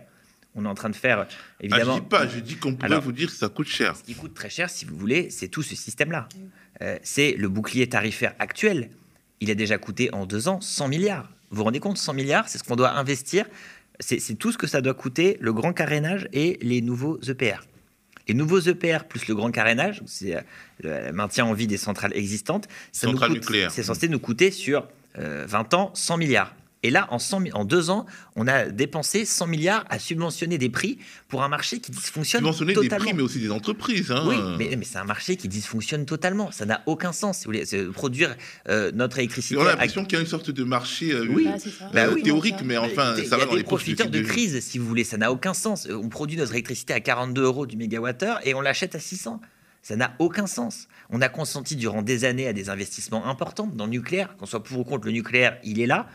[0.54, 1.28] On est en train de faire,
[1.60, 1.92] évidemment...
[1.92, 3.94] Ah, je dis pas, je dis qu'on pourrait vous dire que ça coûte cher.
[3.94, 6.28] Ce qui coûte très cher, si vous voulez, c'est tout ce système-là.
[6.82, 8.90] Euh, c'est le bouclier tarifaire actuel
[9.40, 11.30] il a déjà coûté en deux ans 100 milliards.
[11.50, 13.46] Vous vous rendez compte, 100 milliards, c'est ce qu'on doit investir.
[13.98, 17.66] C'est tout ce que ça doit coûter, le grand carénage et les nouveaux EPR.
[18.28, 20.40] Les nouveaux EPR plus le grand carénage, c'est euh,
[20.82, 25.90] le maintien en vie des centrales existantes, c'est censé nous coûter sur 20 euh, ans
[25.94, 26.54] 100 milliards.
[26.82, 27.18] Et là, en,
[27.52, 31.78] en, deux ans, on a dépensé 100 milliards à subventionner des prix pour un marché
[31.80, 32.98] qui dysfonctionne subventionner totalement.
[32.98, 34.10] des prix, mais aussi des entreprises.
[34.10, 34.24] Hein.
[34.26, 36.50] Oui, mais, c'est un marché qui dysfonctionne totalement.
[36.52, 37.40] Ça n'a aucun sens.
[37.40, 38.34] Si vous voulez, produire
[38.68, 39.58] euh, notre électricité.
[39.58, 41.46] On a l'impression qu'il y a une sorte de marché euh, oui.
[41.92, 45.04] Bah théorique, mais enfin, ça va dans les profiteurs de, crise, si vous voulez.
[45.04, 45.86] Ça n'a aucun sens.
[45.90, 49.40] On produit notre électricité à 42 euros du mégawattheure et on l'achète à 600.
[49.82, 50.88] Ça n'a aucun sens.
[51.08, 54.36] On a consenti durant des années à des investissements importants dans le nucléaire.
[54.36, 56.06] Qu'on soit pour ou contre le nucléaire, il est là.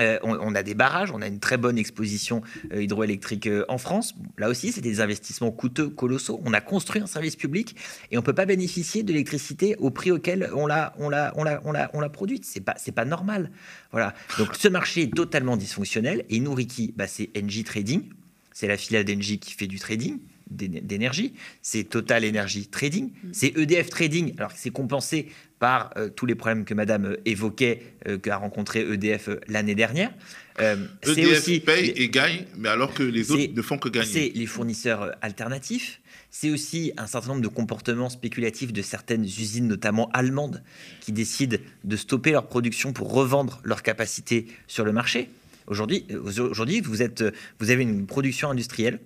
[0.00, 3.76] Euh, on, a des barrages, on a une très bonne exposition euh, hydroélectrique euh, en
[3.76, 4.14] France.
[4.38, 6.40] Là aussi, c'est des investissements coûteux, colossaux.
[6.46, 7.76] On a construit un service public
[8.10, 11.32] et on ne peut pas bénéficier de l'électricité au prix auquel on l'a, on l'a,
[11.92, 12.44] on produite.
[12.46, 13.50] C'est pas, pas normal.
[13.90, 14.14] Voilà.
[14.38, 16.94] Donc ce marché est totalement dysfonctionnel et nourrit qui?
[16.96, 18.08] Bah, C'est Engie Trading.
[18.52, 20.18] C'est la filiale d'Engie qui fait du trading
[20.56, 23.28] d'énergie, c'est Total Energy Trading, mm.
[23.32, 25.28] c'est EDF Trading, alors que c'est compensé
[25.62, 30.10] par euh, tous les problèmes que Madame euh, évoquait, euh, qu'a rencontré EDF l'année dernière.
[30.58, 34.06] EDF e aussi, paye et gagne, mais alors que les autres ne font que gagner.
[34.06, 36.00] C'est les fournisseurs alternatifs.
[36.30, 40.64] C'est aussi un certain nombre de comportements spéculatifs de certaines usines, notamment allemandes,
[41.00, 45.30] qui décident de stopper leur production pour revendre leur capacité sur le marché.
[45.68, 47.22] Aujourd'hui, aujourd'hui vous, êtes,
[47.60, 48.98] vous avez une production industrielle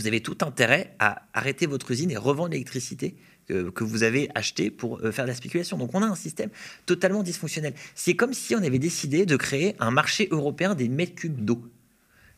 [0.00, 4.70] vous avez tout intérêt à arrêter votre usine et revendre l'électricité que, vous avez achetée
[4.70, 5.78] pour euh, faire de la spéculation.
[5.78, 6.50] Donc on a un système
[6.84, 7.74] totalement dysfonctionnel.
[7.94, 11.62] C'est comme si on avait décidé de créer un marché européen des mètres cubes d'eau.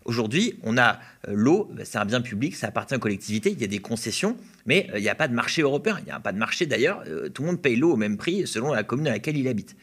[0.09, 3.61] Aujourd'hui, on a euh, l'eau, bah, c'est un bien public, ça appartient aux collectivités, il
[3.61, 5.99] y a des concessions, mais euh, il n'y a pas de marché européen.
[6.01, 8.17] Il n'y a pas de marché d'ailleurs, euh, tout le monde paye l'eau au même
[8.17, 9.77] prix selon la commune à laquelle il habite.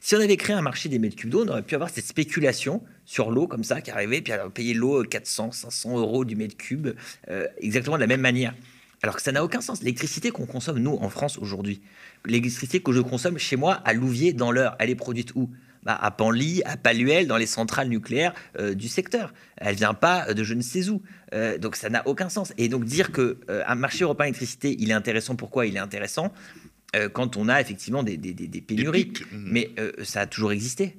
[0.00, 2.04] Si on avait créé un marché des mètres cubes d'eau, on aurait pu avoir cette
[2.04, 6.36] spéculation sur l'eau comme ça qui arrivait, puis alors payer l'eau 400, 500 euros du
[6.36, 6.88] mètre cube,
[7.58, 8.52] exactement de la même manière.
[9.02, 9.80] Alors que ça n'a aucun sens.
[9.80, 11.80] L'électricité qu'on consomme, nous, en France, aujourd'hui,
[12.26, 15.48] l'électricité que je consomme chez moi, à Louviers, dans l'heure, elle est produite où?
[15.82, 19.32] Bah, à Panly, à Paluel, dans les centrales nucléaires euh, du secteur.
[19.56, 21.02] Elle vient pas de je ne sais où.
[21.34, 22.52] Euh, donc ça n'a aucun sens.
[22.58, 25.80] Et donc dire que euh, un marché européen d'électricité, il est intéressant, pourquoi il est
[25.80, 26.32] intéressant?
[27.12, 28.16] Quand on a effectivement des,
[28.66, 29.12] pénuries.
[29.30, 29.36] Mmh.
[29.52, 29.70] Mais
[30.04, 30.96] ça a toujours existé.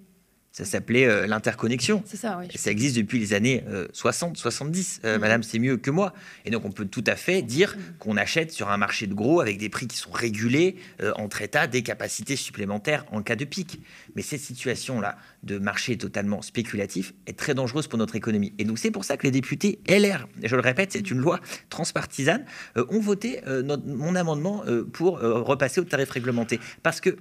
[0.51, 2.03] Ça s'appelait euh, l'interconnexion.
[2.05, 2.47] C'est ça, oui.
[2.55, 5.01] Ça existe depuis les années 60, 70.
[5.03, 5.17] Mm.
[5.19, 6.13] Madame, c'est mieux que moi.
[6.45, 9.41] Et donc, on peut tout à fait dire qu'on achète sur un marché de gros
[9.41, 13.45] avec des prix qui sont régulés euh, entre États, des capacités supplémentaires en cas de
[13.45, 13.79] pic.
[14.15, 18.53] Mais cette situation-là de marché totalement spéculatif est très dangereuse pour notre économie.
[18.57, 21.19] Et donc, c'est pour ça que les députés LR, et je le répète, c'est une
[21.19, 22.43] loi transpartisane,
[22.75, 26.59] euh, ont voté euh, notre- mon amendement euh, pour euh, repasser au tarif réglementé.
[26.83, 27.17] Parce que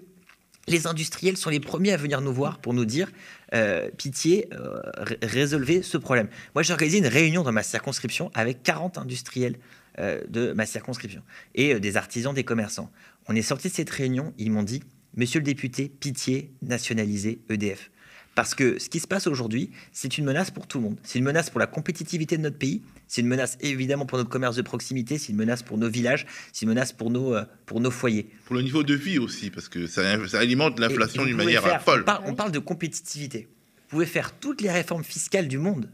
[0.68, 3.10] les industriels sont les premiers à venir nous voir pour nous dire
[3.54, 6.28] euh, pitié, euh, ré- résolvez ce problème.
[6.54, 9.56] Moi, j'ai organisé une réunion dans ma circonscription avec 40 industriels
[9.98, 11.22] euh, de ma circonscription
[11.54, 12.90] et des artisans, des commerçants.
[13.28, 14.82] On est sorti de cette réunion, ils m'ont dit
[15.16, 17.90] Monsieur le député, pitié, nationalisez EDF.
[18.38, 20.96] Parce que ce qui se passe aujourd'hui, c'est une menace pour tout le monde.
[21.02, 22.82] C'est une menace pour la compétitivité de notre pays.
[23.08, 25.18] C'est une menace évidemment pour notre commerce de proximité.
[25.18, 26.24] C'est une menace pour nos villages.
[26.52, 28.30] C'est une menace pour nos, euh, pour nos foyers.
[28.44, 31.82] Pour le niveau de vie aussi, parce que ça, ça alimente l'inflation d'une manière faire-
[31.82, 32.02] folle.
[32.02, 33.48] On parle, on parle de compétitivité.
[33.88, 35.90] Vous pouvez faire toutes les réformes fiscales du monde,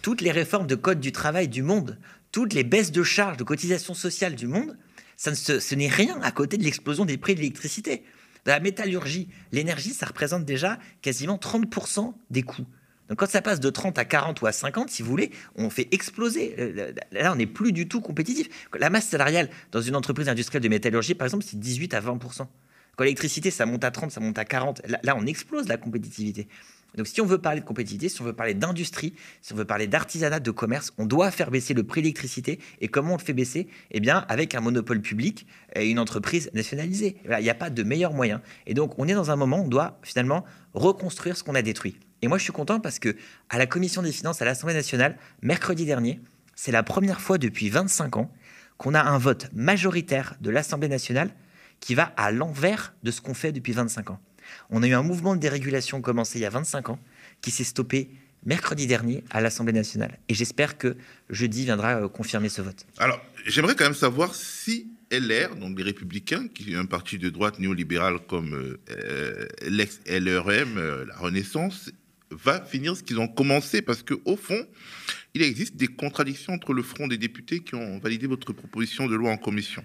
[0.00, 1.98] toutes les réformes de code du travail du monde,
[2.30, 4.78] toutes les baisses de charges, de cotisations sociales du monde.
[5.18, 8.02] Ça ne se- ce n'est rien à côté de l'explosion des prix de l'électricité.
[8.44, 12.66] Dans la métallurgie, l'énergie, ça représente déjà quasiment 30% des coûts.
[13.08, 15.70] Donc quand ça passe de 30 à 40 ou à 50, si vous voulez, on
[15.70, 16.54] fait exploser.
[16.58, 18.48] Euh, Là, on n'est plus du tout compétitif.
[18.78, 22.46] La masse salariale dans une entreprise industrielle de métallurgie, par exemple, c'est 18 à 20%.
[22.96, 24.82] Quand l'électricité, ça monte à 30, ça monte à 40.
[24.86, 26.48] Là, là, on explose la compétitivité.
[26.96, 29.64] Donc, si on veut parler de compétitivité, si on veut parler d'industrie, si on veut
[29.64, 32.58] parler d'artisanat, de commerce, on doit faire baisser le prix de l'électricité.
[32.80, 33.68] Et comment on le fait baisser?
[33.90, 37.16] Eh bien, avec un monopole public et une entreprise nationalisée.
[37.24, 38.42] Il n'y a pas de meilleur moyen.
[38.66, 41.62] Et donc, on est dans un moment où on doit finalement reconstruire ce qu'on a
[41.62, 41.98] détruit.
[42.20, 43.16] Et moi, je suis content parce que
[43.48, 46.20] à la Commission des finances à l'Assemblée nationale, mercredi dernier,
[46.54, 48.32] c'est la première fois depuis 25 ans
[48.78, 51.30] qu'on a un vote majoritaire de l'Assemblée nationale
[51.80, 54.20] qui va à l'envers de ce qu'on fait depuis 25 ans.
[54.70, 56.98] On a eu un mouvement de dérégulation commencé il y a 25 ans
[57.40, 58.10] qui s'est stoppé
[58.44, 60.18] mercredi dernier à l'Assemblée nationale.
[60.28, 60.96] Et j'espère que
[61.30, 62.86] jeudi viendra euh, confirmer ce vote.
[62.98, 67.28] Alors, j'aimerais quand même savoir si LR, donc les Républicains, qui est un parti de
[67.30, 71.90] droite néolibéral comme euh, euh, l'ex-LRM, la Renaissance,
[72.30, 74.66] va finir ce qu'ils ont commencé, parce qu'au fond,
[75.34, 79.14] il existe des contradictions entre le front des députés qui ont validé votre proposition de
[79.14, 79.84] loi en commission.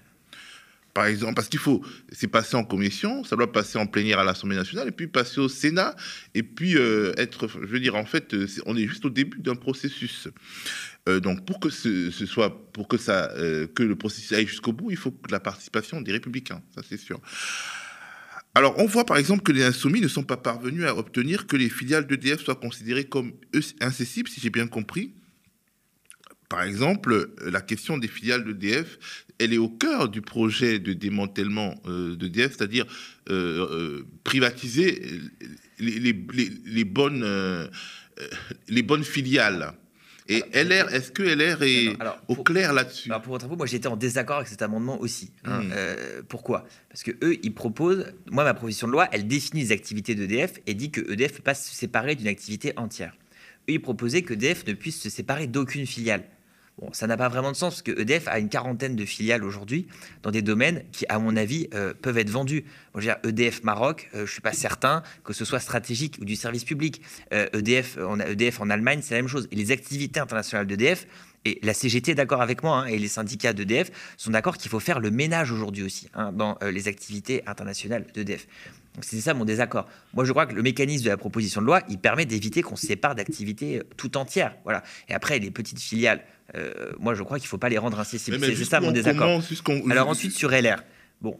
[0.98, 4.24] Par exemple, parce qu'il faut, c'est passé en commission, ça doit passer en plénière à
[4.24, 5.96] l'Assemblée nationale, et puis passer au Sénat,
[6.34, 9.38] et puis euh, être, je veux dire, en fait, euh, on est juste au début
[9.38, 10.28] d'un processus.
[11.08, 13.32] Euh, donc, pour que ce, soit, pour que ça,
[13.76, 17.22] que le processus aille jusqu'au bout, il faut la participation des Républicains, ça c'est sûr.
[18.56, 21.58] Alors, on voit par exemple que les insoumis ne sont pas parvenus à obtenir que
[21.58, 23.34] les filiales d'EDF soient considérées comme
[23.82, 25.14] incessibles, si j'ai bien compris.
[26.50, 28.98] Par exemple, euh, la question des filiales d'EDF,
[29.40, 32.86] elle est au cœur du projet de démantèlement euh, d'EDF, c'est-à-dire
[33.30, 35.20] euh, privatiser
[35.80, 37.68] les, les- les- les bonnes, euh,
[38.70, 39.74] les bonnes filiales.
[40.30, 43.10] Et LR, est-ce que LR est Alors, au pour- clair là-dessus?
[43.10, 45.32] Alors pour votre info, moi j'étais en désaccord avec cet amendement aussi.
[45.46, 45.62] hein.
[45.64, 45.72] Mm.
[45.74, 46.66] Euh, pourquoi?
[46.90, 48.06] Parce que eux, ils proposent.
[48.30, 51.38] Moi, ma proposition de loi, elle définit les activités d'EDF et dit que EDF ne
[51.38, 53.14] peut pas se séparer d'une activité entière.
[53.70, 56.24] Eux, ils proposaient que EDF ne puisse se séparer d'aucune filiale.
[56.80, 59.44] Bon, ça n'a pas vraiment de sens parce que EDF a une quarantaine de filiales
[59.44, 59.88] aujourd'hui
[60.22, 62.66] dans des domaines qui, à mon avis, euh, peuvent être vendus.
[62.94, 66.26] Moi, je veux EDF Maroc, euh, je suis pas certain que ce soit stratégique ou
[66.26, 67.02] du service public.
[67.34, 69.48] Euh, EDF, on a EDF en Allemagne, c'est la même chose.
[69.52, 71.08] Et les activités internationales d'EDF,
[71.48, 74.70] et la CGT est d'accord avec moi, hein, et les syndicats d'EDF sont d'accord qu'il
[74.70, 78.48] faut faire le ménage aujourd'hui aussi hein, dans euh, les activités internationales d'EDF.
[78.98, 79.86] Donc c'est ça mon désaccord.
[80.16, 82.76] Moi, je crois que le mécanisme de la proposition de loi, il permet d'éviter qu'on
[82.76, 84.56] se sépare d'activités euh, tout entières.
[84.64, 84.82] Voilà.
[85.08, 86.24] Et après, les petites filiales,
[86.56, 88.38] euh, moi, je crois qu'il ne faut pas les rendre incessibles.
[88.56, 89.28] C'est ça mon désaccord.
[89.64, 90.84] comment- Alors ensuite sur LR.
[91.22, 91.40] Bon,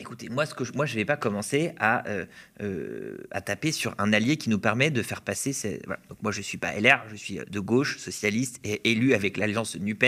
[0.00, 2.24] écoutez, moi ce que je, moi je vais pas commencer à euh,
[2.62, 5.52] euh, à taper sur un allié qui nous permet de faire passer.
[5.52, 6.00] Ces, voilà.
[6.08, 9.76] Donc moi je suis pas LR, je suis de gauche, socialiste et élu avec l'alliance
[9.76, 10.04] Nupes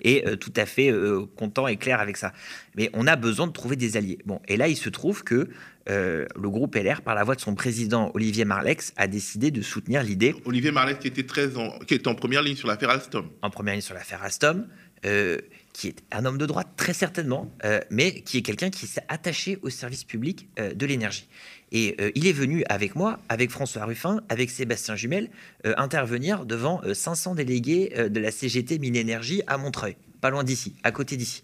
[0.00, 2.32] et euh, tout à fait euh, content et clair avec ça.
[2.76, 4.18] Mais on a besoin de trouver des alliés.
[4.24, 5.48] Bon, et là il se trouve que
[5.90, 9.60] euh, le groupe LR, par la voix de son président Olivier Marlex, a décidé de
[9.60, 12.90] soutenir l'idée Olivier Marlet qui était très en, qui était en première ligne sur l'affaire
[12.90, 13.28] Alstom.
[13.42, 14.66] en première ligne sur l'affaire Alstom,
[15.04, 15.38] euh,
[15.74, 19.04] qui est un homme de droite très certainement, euh, mais qui est quelqu'un qui s'est
[19.08, 21.28] attaché au service public euh, de l'énergie.
[21.72, 25.28] Et euh, il est venu avec moi, avec François Ruffin, avec Sébastien Jumel,
[25.76, 30.74] intervenir devant euh, 500 délégués de la CGT Mine Énergie à Montreuil, pas loin d'ici,
[30.84, 31.42] à côté d'ici.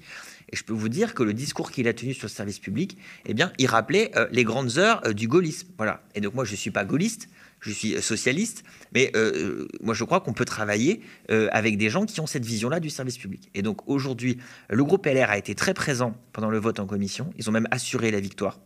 [0.53, 2.99] Et je peux vous dire que le discours qu'il a tenu sur le service public,
[3.27, 5.69] eh bien, il rappelait les grandes heures du gaullisme.
[5.77, 6.03] Voilà.
[6.17, 7.29] Et donc moi, je ne suis pas gaulliste,
[7.61, 11.91] je suis euh, socialiste, mais euh, euh, moi, je crois qu'on peut travailler avec des
[11.91, 13.51] gens qui ont cette vision-là du service public.
[13.55, 17.33] Et donc aujourd'hui, le groupe LR a été très présent pendant le vote en commission.
[17.39, 18.59] Ils ont même assuré la victoire.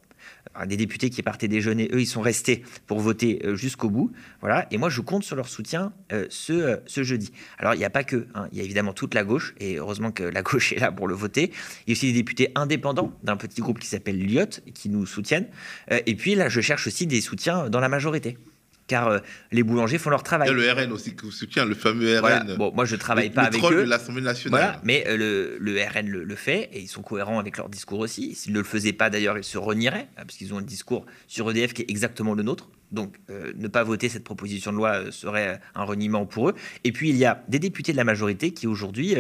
[0.67, 4.13] des députés qui partaient déjeuner, eux, ils sont restés pour voter jusqu'au bout.
[4.41, 4.67] Voilà.
[4.71, 5.93] Et moi, je compte sur leur soutien
[6.31, 7.33] ce, ce jeudi.
[7.59, 8.27] Alors, il n'y a pas que.
[8.35, 8.49] Hein.
[8.53, 11.07] il y a évidemment toute la gauche, et heureusement que la gauche est là pour
[11.07, 11.53] le voter.
[11.87, 15.07] Il y a aussi des députés indépendants d'un petit groupe qui s'appelle Lyot, qui nous
[15.07, 15.49] soutiennent.
[15.91, 18.39] et puis là, je cherche aussi des soutiens dans la majorité
[18.87, 19.19] car euh,
[19.53, 20.49] les boulangers font leur travail.
[20.51, 22.57] Il y a le RN aussi qui vous soutient, le fameux RN.
[22.57, 23.85] Bon, moi je travaille pas avec eux.
[23.85, 24.61] de l'Assemblée nationale.
[24.61, 28.35] Voilà, mais euh, le, RN le, fait et ils sont cohérents avec leur discours aussi.
[28.35, 31.07] S'ils ne le faisaient pas d'ailleurs, ils se renieraient hein, parce qu'ils ont un discours
[31.27, 32.69] sur EDF qui est exactement le nôtre.
[32.93, 36.55] Donc euh, ne pas voter cette proposition de loi serait un reniement pour eux.
[36.85, 39.17] Et puis il y a des députés de la majorité qui aujourd'hui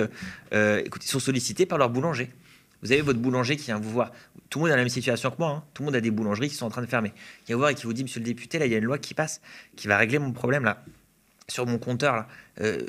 [1.01, 2.31] sont sollicités par leurs boulangers.
[2.85, 4.13] Vous avez votre boulanger qui vient vous voir.
[4.51, 5.49] Tout le monde est dans la même situation que moi.
[5.49, 5.65] Hein.
[5.73, 7.11] Tout le monde a des boulangeries qui sont en train de fermer.
[7.11, 8.79] Qui vient vous voir et qui vous dit, monsieur le député, là, il y a
[8.79, 9.41] une loi qui passe,
[9.75, 10.85] qui va régler mon problème là
[11.49, 12.27] sur mon compteur.
[12.61, 12.81] Euh,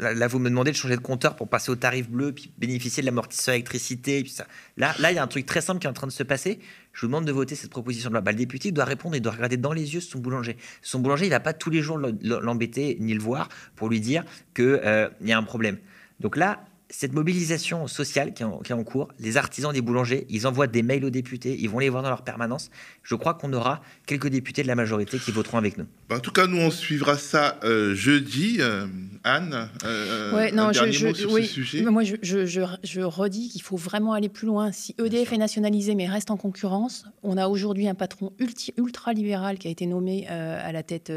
[0.00, 0.14] là.
[0.14, 3.02] là, vous me demandez de changer de compteur pour passer au tarif bleu, puis bénéficier
[3.02, 4.24] de l'amortisseur électricité.
[4.28, 4.46] Ça.
[4.76, 6.22] Là, là, il y a un truc très simple qui est en train de se
[6.22, 6.60] passer.
[6.92, 8.20] Je vous demande de voter cette proposition de loi.
[8.20, 10.56] Bah, le député doit répondre, il doit regarder dans les yeux son boulanger.
[10.82, 14.24] Son boulanger, il va pas tous les jours l'embêter ni le voir pour lui dire
[14.54, 15.78] qu'il euh, y a un problème.
[16.20, 20.66] Donc là, cette mobilisation sociale qui est, en, cours, les artisans des boulangers, ils envoient
[20.66, 22.70] des mails aux députés, ils vont les voir dans leur permanence.
[23.02, 25.86] Je crois qu'on aura quelques députés de la majorité qui voteront avec nous.
[26.08, 28.58] Bah, en tout cas, nous, on suivra ça euh, jeudi.
[28.60, 28.86] Euh,
[29.24, 34.12] Anne, euh, ouais, non, je, sur ce sujet Moi, je, je redis qu'il faut vraiment
[34.12, 34.70] aller plus loin.
[34.70, 38.32] Si EDF est nationalisé mais reste en concurrence, on a aujourd'hui un patron
[38.76, 41.12] ultra-libéral qui a été nommé à la tête,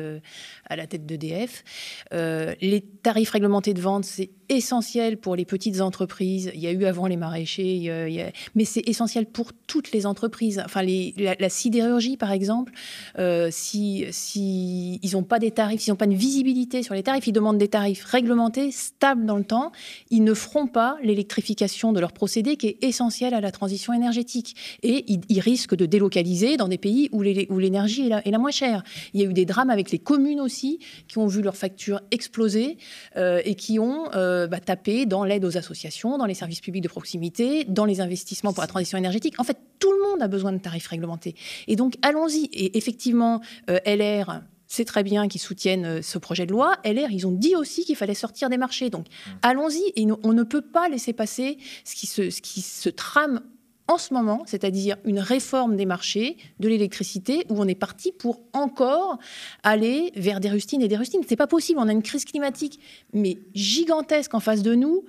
[0.65, 1.63] à la tête d'EDF.
[2.11, 6.51] les tarifs réglementés de vente, c'est essentiel pour les petites entreprises.
[6.53, 10.61] Il y a eu avant les maraîchers, mais c'est essentiel pour toutes les entreprises.
[10.63, 12.71] Enfin, les, la, sidérurgie, par exemple,
[13.19, 17.03] euh, si, si ils n'ont pas des tarifs, s'ils n'ont pas une visibilité sur les
[17.03, 19.71] tarifs, ils demandent des tarifs réglementés, stables dans le temps,
[20.09, 24.55] ils ne feront pas l'électrification de leur procédé qui est essentiel à la transition énergétique.
[24.83, 28.83] Et ils, risquent de délocaliser dans des pays où l'énergie est, la moins chère.
[29.13, 32.01] Il y a eu des drames avec les communes aussi, qui ont vu leurs factures
[32.11, 32.77] exploser
[33.15, 34.09] euh, et qui ont...
[34.15, 38.01] Euh, bah, taper dans l'aide aux associations, dans les services publics de proximité, dans les
[38.01, 39.35] investissements pour la transition énergétique.
[39.37, 41.35] En fait, tout le monde a besoin de tarifs réglementés.
[41.67, 42.45] Et donc, allons-y.
[42.53, 46.77] Et effectivement, euh, LR c'est très bien qu'ils soutiennent euh, ce projet de loi.
[46.83, 48.89] LR, ils ont dit aussi qu'il fallait sortir des marchés.
[48.89, 49.31] Donc, mmh.
[49.41, 49.93] allons-y.
[49.95, 53.41] Et on ne peut pas laisser passer ce qui se, ce qui se trame
[53.87, 58.41] en ce moment, c'est-à-dire une réforme des marchés de l'électricité où on est parti pour
[58.53, 59.17] encore
[59.63, 61.21] aller vers des rustines et des rustines.
[61.27, 61.79] C'est pas possible.
[61.79, 62.79] On a une crise climatique
[63.13, 65.05] mais gigantesque en face de nous.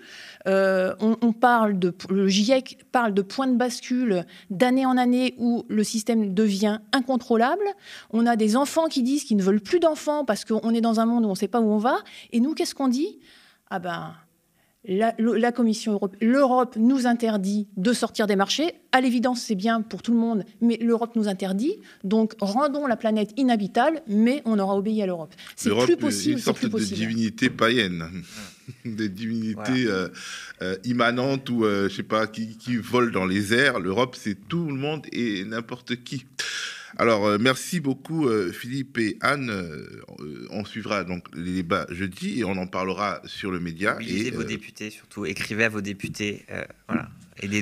[0.46, 5.64] Euh, on, parle de le GIEC parle de points de bascule d'année en année où
[5.68, 7.64] le système devient incontrôlable.
[8.10, 11.00] On a des enfants qui disent qu'ils ne veulent plus d'enfants parce qu'on est dans
[11.00, 11.98] un monde où on ne sait pas où on va.
[12.32, 13.18] Et nous, qu'est-ce qu'on dit?
[13.70, 14.14] Ah ben
[14.88, 18.72] la, Commission européenne, l'Europe nous interdit de sortir des marchés.
[18.92, 21.74] À l'évidence, c'est bien pour tout le monde, mais l'Europe nous interdit.
[22.04, 25.34] Donc, rendons la planète inhabitable, mais on aura obéi à l'Europe.
[25.56, 26.36] C'est plus possible.
[26.36, 28.04] Une sorte de divinité païenne,
[28.84, 30.08] des divinités euh,
[30.62, 33.80] euh, immanentes ou, euh, je sais pas, qui, qui volent dans les airs.
[33.80, 36.24] L'Europe, c'est tout le monde et n'importe qui.
[36.96, 39.50] Alors, euh, merci beaucoup euh, Philippe et Anne.
[39.50, 40.02] Euh,
[40.50, 43.98] on suivra donc les débats jeudi et on en parlera sur le média.
[44.00, 46.44] et vos députés surtout, écrivez à vos députés.
[46.88, 47.08] voilà.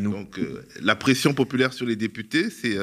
[0.00, 0.40] Donc,
[0.80, 2.76] la pression populaire sur les députés, c'est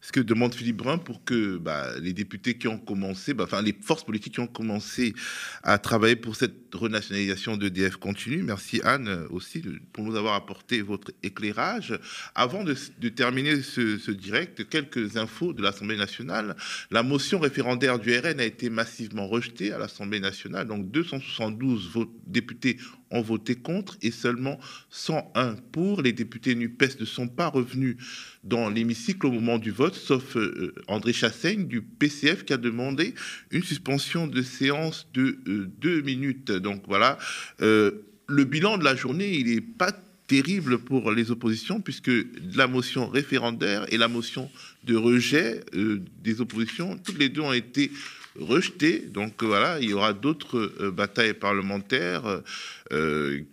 [0.00, 3.62] ce que demande Philippe Brun pour que bah, les députés qui ont commencé, bah, enfin
[3.62, 5.14] les forces politiques qui ont commencé
[5.62, 8.42] à travailler pour cette renationalisation d'EDF continue.
[8.42, 11.98] Merci Anne aussi pour nous avoir apporté votre éclairage.
[12.34, 12.74] Avant de,
[13.08, 16.56] terminer ce, direct, quelques infos de l'Assemblée nationale.
[16.90, 20.66] La motion référendaire du RN a été massivement rejetée à l'Assemblée nationale.
[20.66, 21.90] Donc 272
[22.26, 22.78] députés
[23.10, 24.58] ont voté contre et seulement
[24.90, 26.02] 101 pour.
[26.02, 27.96] Les députés NUPES ne sont pas revenus
[28.44, 33.14] dans l'hémicycle au moment du vote, sauf euh, André Chassaigne du PCF qui a demandé
[33.50, 36.50] une suspension de séance de euh, deux minutes.
[36.50, 37.18] Donc voilà,
[37.60, 37.92] euh,
[38.26, 39.92] le bilan de la journée, il n'est pas
[40.26, 42.10] terrible pour les oppositions puisque
[42.54, 44.50] la motion référendaire et la motion
[44.84, 47.90] de rejet des oppositions, toutes les deux ont été
[48.38, 49.00] rejetées.
[49.00, 52.42] Donc voilà, il y aura d'autres batailles parlementaires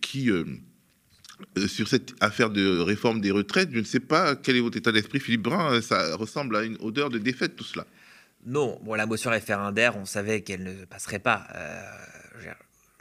[0.01, 0.31] qui
[1.57, 3.69] euh, sur cette affaire de réforme des retraites.
[3.71, 5.81] Je ne sais pas quel est votre état d'esprit, Philippe Brun.
[5.81, 7.85] Ça ressemble à une odeur de défaite, tout cela.
[8.45, 11.47] Non, bon, la motion référendaire, on savait qu'elle ne passerait pas.
[11.55, 11.81] Euh,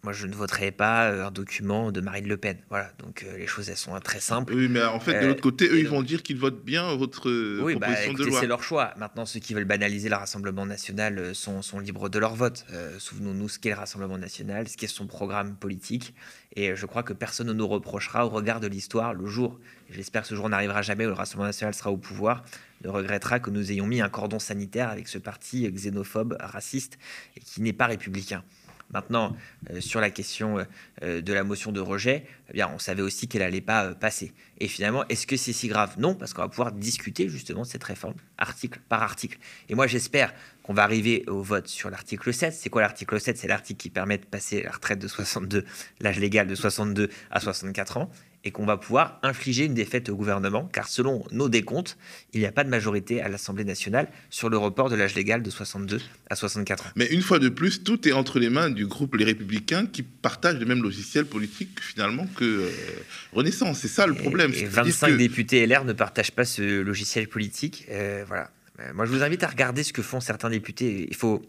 [0.04, 2.58] moi, je ne voterai pas euh, un document de Marine Le Pen.
[2.68, 4.54] Voilà, donc les choses, elles sont très simples.
[4.54, 7.30] Oui, mais en fait, de l'autre côté, eux, ils vont dire qu'ils votent bien votre
[7.62, 8.40] oui, bah, proposition de loi.
[8.40, 8.94] C'est leur choix.
[8.98, 12.66] Maintenant, ceux qui veulent banaliser le Rassemblement national sont, sont libres de leur vote.
[12.98, 16.14] Souvenons-nous ce qu'est le Rassemblement national, ce qu'est son programme politique.
[16.56, 19.58] Et je crois que personne ne nous reprochera au regard de l'histoire le jour,
[19.90, 22.44] j'espère que ce jour n'arrivera jamais où le Rassemblement national sera au pouvoir,
[22.84, 26.98] ne regrettera que nous ayons mis un cordon sanitaire avec ce parti xénophobe, raciste
[27.36, 28.44] et qui n'est pas républicain.
[28.90, 29.36] Maintenant,
[29.70, 30.64] euh, sur la question euh,
[31.02, 34.32] euh, de la motion de rejet, eh bien, on savait aussi qu'elle n'allait pas passer.
[34.58, 35.94] Et finalement, est-ce que c'est si grave?
[35.98, 39.38] Non, parce qu'on va pouvoir discuter justement de cette réforme article par article.
[39.68, 40.32] Et moi, j'espère
[40.62, 42.52] qu'on va arriver au vote sur l'article 7.
[42.52, 45.64] C'est quoi l'article 7 C'est l'article qui permet de passer la retraite de 62,
[46.00, 48.10] l'âge légal de 62 à 64 ans
[48.44, 51.96] et qu'on va pouvoir infliger une défaite au gouvernement, car selon nos décomptes,
[52.32, 55.42] il n'y a pas de majorité à l'Assemblée nationale sur le report de l'âge légal
[55.42, 56.90] de 62 à 64 ans.
[56.96, 60.02] Mais une fois de plus, tout est entre les mains du groupe Les Républicains qui
[60.02, 62.70] partagent le même logiciel politique finalement que euh,
[63.32, 63.78] Renaissance.
[63.78, 64.52] C'est ça le problème.
[64.54, 67.86] Et, 25 députés LR ne partagent pas ce logiciel politique.
[67.90, 68.50] Euh, voilà.
[68.80, 71.06] Euh, moi, je vous invite à regarder ce que font certains députés.
[71.08, 71.42] Il faut,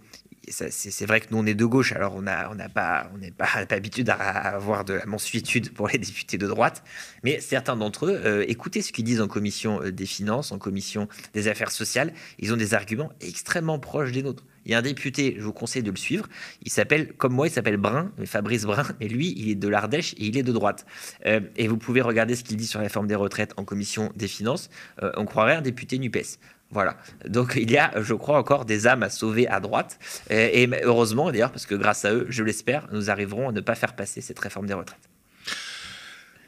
[0.49, 3.47] c'est vrai que nous on est de gauche, alors on n'a pas on n'est pas,
[3.69, 6.83] pas habitude à, avoir de la mensuétude pour les députés de droite,
[7.23, 10.57] mais certains d'entre eux, euh, écoutez ce qu'ils disent en commission euh, des finances, en
[10.57, 14.43] commission des affaires sociales, ils ont des arguments extrêmement proches des nôtres.
[14.65, 16.27] Il y a un député, je vous conseille de le suivre.
[16.63, 20.13] Il s'appelle, comme moi, il s'appelle Brun, Fabrice Brun, mais lui, il est de l'Ardèche
[20.13, 20.87] et il est de droite.
[21.27, 24.11] Euh, et vous pouvez regarder ce qu'il dit sur la réforme des retraites en commission
[24.15, 24.71] des finances.
[25.01, 26.39] on croirait un député NUPES.
[26.75, 26.97] Voilà.
[27.25, 29.97] Donc il y a, je crois, encore des âmes à sauver à droite.
[30.29, 33.75] Et, heureusement, d'ailleurs, parce que grâce à eux, je l'espère, nous arriverons à ne pas
[33.75, 34.99] faire passer cette réforme des retraites.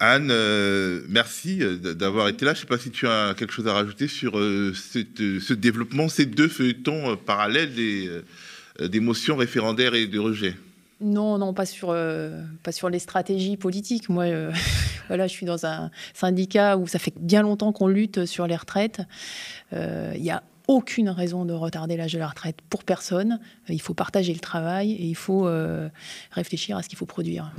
[0.01, 2.53] Anne, euh, merci euh, d'avoir été là.
[2.53, 6.09] Je ne sais pas si tu as quelque chose à rajouter sur euh, ce développement,
[6.09, 8.11] ces deux feuilletons parallèles des,
[8.81, 10.55] des motions référendaires et de rejet.
[10.99, 14.09] Non, non, pas sur, euh, pas sur les stratégies politiques.
[14.09, 14.51] Moi, euh,
[15.07, 18.55] voilà, je suis dans un syndicat où ça fait bien longtemps qu'on lutte sur les
[18.55, 19.01] retraites.
[19.73, 23.39] Euh, il n'y a aucune raison de retarder l'âge de la retraite pour personne.
[23.69, 25.47] Il faut partager le travail et il faut
[26.31, 27.53] réfléchir à ce qu'il faut produire.